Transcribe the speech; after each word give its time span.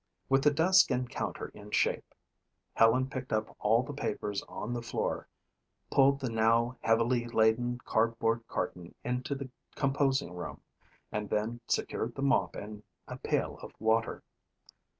With 0.29 0.43
the 0.43 0.49
desk 0.49 0.89
and 0.89 1.07
counter 1.07 1.49
in 1.49 1.69
shape, 1.69 2.15
Helen 2.73 3.07
picked 3.07 3.31
up 3.31 3.55
all 3.59 3.81
of 3.81 3.85
the 3.85 3.93
papers 3.93 4.41
on 4.49 4.73
the 4.73 4.81
floor, 4.81 5.27
pulled 5.91 6.19
the 6.19 6.29
now 6.31 6.75
heavily 6.81 7.27
laden 7.27 7.77
cardboard 7.85 8.47
carton 8.47 8.95
into 9.03 9.35
the 9.35 9.51
composing 9.75 10.33
room, 10.33 10.61
and 11.11 11.29
then 11.29 11.59
secured 11.67 12.15
the 12.15 12.23
mop 12.23 12.55
and 12.55 12.81
a 13.07 13.15
pail 13.17 13.59
of 13.59 13.73
water. 13.79 14.23